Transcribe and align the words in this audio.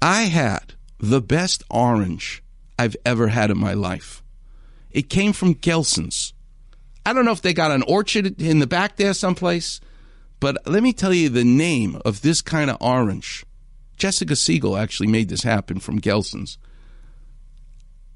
I 0.00 0.22
had 0.22 0.74
the 1.00 1.20
best 1.20 1.64
orange 1.70 2.42
I've 2.78 2.96
ever 3.04 3.28
had 3.28 3.50
in 3.50 3.58
my 3.58 3.74
life. 3.74 4.22
It 4.90 5.10
came 5.10 5.32
from 5.32 5.54
Gelson's. 5.54 6.32
I 7.04 7.12
don't 7.12 7.24
know 7.24 7.32
if 7.32 7.42
they 7.42 7.54
got 7.54 7.70
an 7.70 7.82
orchard 7.82 8.40
in 8.40 8.58
the 8.58 8.66
back 8.66 8.96
there 8.96 9.14
someplace, 9.14 9.80
but 10.40 10.58
let 10.66 10.82
me 10.82 10.92
tell 10.92 11.12
you 11.12 11.28
the 11.28 11.44
name 11.44 12.00
of 12.04 12.22
this 12.22 12.40
kind 12.40 12.70
of 12.70 12.76
orange. 12.80 13.44
Jessica 13.96 14.36
Siegel 14.36 14.76
actually 14.76 15.08
made 15.08 15.28
this 15.28 15.42
happen 15.42 15.80
from 15.80 16.00
Gelson's. 16.00 16.58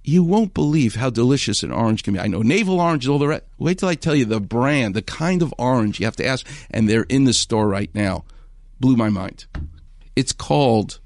You 0.04 0.22
won't 0.22 0.54
believe 0.54 0.96
how 0.96 1.10
delicious 1.10 1.62
an 1.62 1.72
orange 1.72 2.02
can 2.02 2.14
be. 2.14 2.20
I 2.20 2.26
know 2.26 2.42
navel 2.42 2.80
orange 2.80 3.04
is 3.04 3.08
all 3.08 3.18
the 3.18 3.28
rest. 3.28 3.44
Wait 3.58 3.78
till 3.78 3.88
I 3.88 3.94
tell 3.94 4.14
you 4.14 4.24
the 4.24 4.40
brand, 4.40 4.94
the 4.94 5.02
kind 5.02 5.42
of 5.42 5.54
orange 5.58 6.00
you 6.00 6.06
have 6.06 6.16
to 6.16 6.26
ask, 6.26 6.46
and 6.70 6.88
they're 6.88 7.04
in 7.04 7.24
the 7.24 7.32
store 7.32 7.68
right 7.68 7.92
now. 7.94 8.24
Blew 8.80 8.96
my 8.96 9.10
mind. 9.10 9.46
It's 10.14 10.32
called 10.32 10.98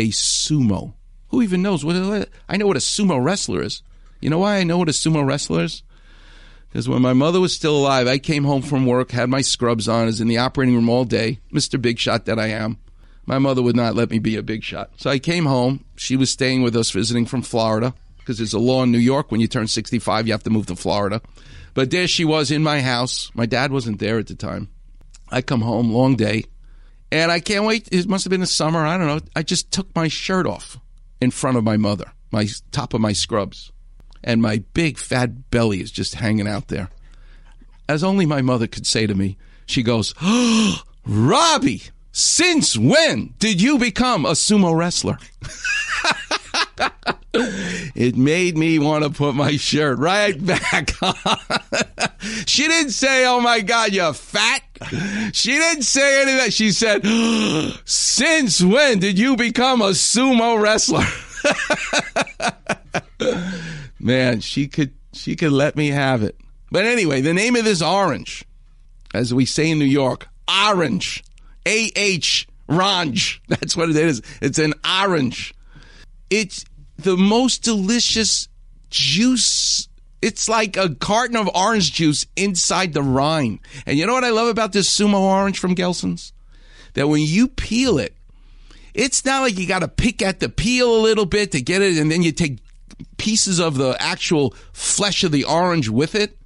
a 0.00 0.08
sumo. 0.08 0.94
Who 1.28 1.42
even 1.42 1.62
knows 1.62 1.84
what? 1.84 2.28
I 2.48 2.56
know 2.56 2.66
what 2.66 2.76
a 2.76 2.80
sumo 2.80 3.22
wrestler 3.22 3.62
is. 3.62 3.82
You 4.20 4.30
know 4.30 4.38
why 4.38 4.56
I 4.56 4.64
know 4.64 4.78
what 4.78 4.88
a 4.88 4.92
sumo 4.92 5.24
wrestler 5.26 5.64
is? 5.64 5.82
Because 6.68 6.88
when 6.88 7.02
my 7.02 7.12
mother 7.12 7.40
was 7.40 7.52
still 7.52 7.76
alive, 7.76 8.06
I 8.06 8.18
came 8.18 8.44
home 8.44 8.62
from 8.62 8.86
work, 8.86 9.10
had 9.10 9.28
my 9.28 9.40
scrubs 9.40 9.88
on, 9.88 10.06
was 10.06 10.20
in 10.20 10.28
the 10.28 10.38
operating 10.38 10.74
room 10.74 10.88
all 10.88 11.04
day, 11.04 11.40
Mr. 11.52 11.80
Big 11.80 11.98
Shot 11.98 12.26
that 12.26 12.38
I 12.38 12.48
am. 12.48 12.78
My 13.26 13.38
mother 13.38 13.62
would 13.62 13.76
not 13.76 13.94
let 13.94 14.10
me 14.10 14.18
be 14.18 14.36
a 14.36 14.42
big 14.42 14.64
shot. 14.64 14.90
So 14.96 15.10
I 15.10 15.18
came 15.18 15.46
home. 15.46 15.84
She 15.96 16.16
was 16.16 16.30
staying 16.30 16.62
with 16.62 16.74
us, 16.76 16.90
visiting 16.90 17.26
from 17.26 17.42
Florida, 17.42 17.94
because 18.18 18.38
there's 18.38 18.54
a 18.54 18.58
law 18.58 18.82
in 18.82 18.92
New 18.92 18.98
York 18.98 19.30
when 19.30 19.40
you 19.40 19.48
turn 19.48 19.66
65, 19.66 20.26
you 20.26 20.32
have 20.32 20.42
to 20.44 20.50
move 20.50 20.66
to 20.66 20.76
Florida. 20.76 21.20
But 21.74 21.90
there 21.90 22.08
she 22.08 22.24
was 22.24 22.50
in 22.50 22.62
my 22.62 22.80
house. 22.80 23.30
My 23.34 23.46
dad 23.46 23.72
wasn't 23.72 24.00
there 24.00 24.18
at 24.18 24.26
the 24.26 24.34
time. 24.34 24.68
I 25.30 25.42
come 25.42 25.60
home, 25.60 25.92
long 25.92 26.16
day, 26.16 26.44
and 27.12 27.32
I 27.32 27.40
can't 27.40 27.64
wait. 27.64 27.88
It 27.92 28.08
must 28.08 28.24
have 28.24 28.30
been 28.30 28.40
the 28.40 28.46
summer. 28.46 28.86
I 28.86 28.96
don't 28.96 29.06
know. 29.06 29.20
I 29.34 29.42
just 29.42 29.70
took 29.70 29.94
my 29.94 30.08
shirt 30.08 30.46
off 30.46 30.78
in 31.20 31.30
front 31.30 31.56
of 31.56 31.64
my 31.64 31.76
mother, 31.76 32.12
my 32.30 32.48
top 32.72 32.94
of 32.94 33.00
my 33.00 33.12
scrubs, 33.12 33.72
and 34.22 34.40
my 34.40 34.62
big 34.74 34.98
fat 34.98 35.50
belly 35.50 35.80
is 35.80 35.90
just 35.90 36.16
hanging 36.16 36.48
out 36.48 36.68
there. 36.68 36.90
As 37.88 38.04
only 38.04 38.26
my 38.26 38.42
mother 38.42 38.66
could 38.66 38.86
say 38.86 39.06
to 39.06 39.14
me, 39.14 39.36
she 39.66 39.82
goes, 39.82 40.14
oh, 40.22 40.82
Robbie, 41.06 41.82
since 42.12 42.76
when 42.76 43.34
did 43.38 43.60
you 43.60 43.78
become 43.78 44.24
a 44.24 44.32
sumo 44.32 44.76
wrestler? 44.76 45.18
it 47.32 48.16
made 48.16 48.56
me 48.56 48.78
want 48.78 49.04
to 49.04 49.10
put 49.10 49.34
my 49.34 49.56
shirt 49.56 49.98
right 49.98 50.44
back 50.46 50.90
on. 51.02 51.14
she 52.46 52.66
didn't 52.66 52.90
say, 52.90 53.24
Oh 53.26 53.40
my 53.40 53.60
God, 53.60 53.92
you're 53.92 54.12
fat. 54.12 54.62
She 55.32 55.52
didn't 55.52 55.82
say 55.82 56.22
any 56.22 56.32
of 56.32 56.38
that. 56.38 56.52
She 56.52 56.72
said, 56.72 57.04
Since 57.84 58.62
when 58.62 58.98
did 58.98 59.18
you 59.18 59.36
become 59.36 59.82
a 59.82 59.90
sumo 59.90 60.60
wrestler? 60.60 61.04
Man, 64.00 64.40
she 64.40 64.66
could 64.66 64.92
she 65.12 65.36
could 65.36 65.52
let 65.52 65.76
me 65.76 65.88
have 65.88 66.22
it. 66.22 66.36
But 66.70 66.86
anyway, 66.86 67.20
the 67.20 67.34
name 67.34 67.56
of 67.56 67.64
this 67.64 67.82
orange, 67.82 68.44
as 69.12 69.34
we 69.34 69.44
say 69.44 69.70
in 69.70 69.78
New 69.78 69.84
York, 69.84 70.28
orange. 70.48 71.22
A 71.66 71.90
H 71.94 72.48
Range. 72.68 73.42
That's 73.48 73.76
what 73.76 73.90
it 73.90 73.96
is. 73.96 74.22
It's 74.40 74.58
an 74.58 74.74
orange. 74.84 75.54
It's 76.30 76.64
the 76.98 77.16
most 77.16 77.62
delicious 77.62 78.48
juice. 78.90 79.88
It's 80.22 80.48
like 80.48 80.76
a 80.76 80.94
carton 80.94 81.36
of 81.36 81.48
orange 81.54 81.92
juice 81.92 82.26
inside 82.36 82.92
the 82.92 83.02
rind. 83.02 83.60
And 83.86 83.98
you 83.98 84.06
know 84.06 84.12
what 84.12 84.24
I 84.24 84.30
love 84.30 84.48
about 84.48 84.72
this 84.72 84.94
sumo 84.94 85.20
orange 85.20 85.58
from 85.58 85.74
Gelson's? 85.74 86.32
That 86.94 87.08
when 87.08 87.22
you 87.22 87.48
peel 87.48 87.98
it, 87.98 88.14
it's 88.92 89.24
not 89.24 89.42
like 89.42 89.58
you 89.58 89.66
got 89.66 89.78
to 89.78 89.88
pick 89.88 90.20
at 90.20 90.40
the 90.40 90.48
peel 90.48 90.96
a 90.96 91.00
little 91.00 91.26
bit 91.26 91.52
to 91.52 91.62
get 91.62 91.80
it, 91.80 91.96
and 91.96 92.10
then 92.10 92.22
you 92.22 92.32
take 92.32 92.58
pieces 93.16 93.60
of 93.60 93.76
the 93.76 93.96
actual 94.00 94.54
flesh 94.72 95.22
of 95.24 95.32
the 95.32 95.44
orange 95.44 95.88
with 95.88 96.14
it. 96.14 96.36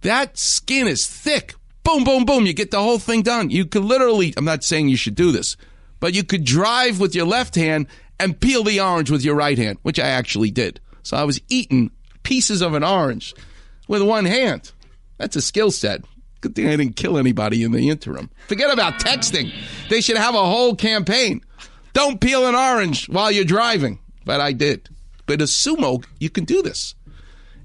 That 0.00 0.36
skin 0.36 0.88
is 0.88 1.06
thick. 1.06 1.54
Boom, 1.84 2.04
boom, 2.04 2.24
boom. 2.24 2.44
You 2.46 2.52
get 2.52 2.70
the 2.70 2.82
whole 2.82 2.98
thing 2.98 3.22
done. 3.22 3.50
You 3.50 3.64
could 3.64 3.84
literally, 3.84 4.34
I'm 4.36 4.44
not 4.44 4.64
saying 4.64 4.88
you 4.88 4.96
should 4.96 5.14
do 5.14 5.32
this, 5.32 5.56
but 6.00 6.14
you 6.14 6.24
could 6.24 6.44
drive 6.44 6.98
with 7.00 7.14
your 7.14 7.26
left 7.26 7.54
hand 7.54 7.86
and 8.18 8.40
peel 8.40 8.64
the 8.64 8.80
orange 8.80 9.10
with 9.10 9.24
your 9.24 9.34
right 9.34 9.58
hand, 9.58 9.78
which 9.82 9.98
I 9.98 10.08
actually 10.08 10.50
did. 10.50 10.80
So 11.02 11.16
I 11.16 11.24
was 11.24 11.40
eating 11.48 11.92
pieces 12.22 12.62
of 12.62 12.74
an 12.74 12.84
orange 12.84 13.34
with 13.88 14.02
one 14.02 14.24
hand. 14.24 14.72
That's 15.18 15.36
a 15.36 15.42
skill 15.42 15.70
set. 15.70 16.02
Good 16.40 16.56
thing 16.56 16.66
I 16.66 16.76
didn't 16.76 16.96
kill 16.96 17.18
anybody 17.18 17.62
in 17.62 17.70
the 17.70 17.88
interim. 17.88 18.30
Forget 18.48 18.72
about 18.72 18.94
texting. 18.94 19.52
They 19.88 20.00
should 20.00 20.16
have 20.16 20.34
a 20.34 20.44
whole 20.44 20.74
campaign. 20.74 21.42
Don't 21.92 22.20
peel 22.20 22.46
an 22.46 22.54
orange 22.54 23.08
while 23.08 23.30
you're 23.30 23.44
driving. 23.44 24.00
But 24.24 24.40
I 24.40 24.52
did. 24.52 24.88
But 25.26 25.40
a 25.40 25.44
sumo, 25.44 26.04
you 26.18 26.30
can 26.30 26.44
do 26.44 26.62
this. 26.62 26.94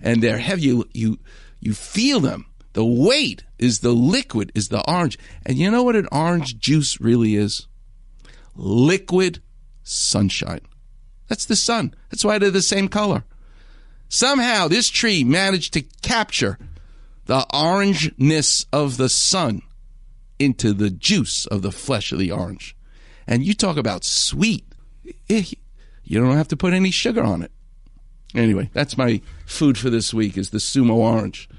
And 0.01 0.21
they're 0.21 0.37
heavy. 0.37 0.63
You, 0.63 0.85
you, 0.93 1.17
you 1.59 1.73
feel 1.73 2.19
them. 2.19 2.45
The 2.73 2.85
weight 2.85 3.43
is 3.57 3.79
the 3.79 3.93
liquid, 3.93 4.51
is 4.53 4.69
the 4.69 4.87
orange. 4.87 5.17
And 5.45 5.57
you 5.57 5.71
know 5.71 5.81
what 5.81 5.95
an 5.95 6.07
orange 6.11 6.59
juice 6.59 7.01
really 7.01 7.35
is? 7.35 7.67
Liquid 8.55 9.41
sunshine. 9.81 10.61
That's 11.27 11.45
the 11.45 11.55
sun. 11.55 11.95
That's 12.11 12.23
why 12.23 12.37
they're 12.37 12.51
the 12.51 12.61
same 12.61 12.87
color. 12.87 13.23
Somehow 14.09 14.67
this 14.67 14.89
tree 14.89 15.23
managed 15.23 15.73
to 15.73 15.81
capture 16.01 16.57
the 17.25 17.45
orangeness 17.53 18.65
of 18.71 18.97
the 18.97 19.09
sun 19.09 19.61
into 20.39 20.73
the 20.73 20.89
juice 20.89 21.45
of 21.47 21.61
the 21.61 21.71
flesh 21.71 22.11
of 22.11 22.19
the 22.19 22.31
orange. 22.31 22.75
And 23.25 23.43
you 23.43 23.53
talk 23.53 23.77
about 23.77 24.03
sweet. 24.03 24.65
Eh, 25.29 25.43
you 26.03 26.19
don't 26.19 26.37
have 26.37 26.47
to 26.49 26.57
put 26.57 26.73
any 26.73 26.91
sugar 26.91 27.23
on 27.23 27.41
it. 27.41 27.51
Anyway, 28.33 28.69
that's 28.73 28.97
my 28.97 29.21
food 29.45 29.77
for 29.77 29.89
this 29.89 30.13
week 30.13 30.37
is 30.37 30.51
the 30.51 30.57
sumo 30.57 30.95
orange. 30.95 31.49